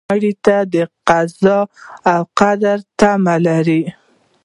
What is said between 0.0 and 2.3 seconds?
مړه ته د قضا او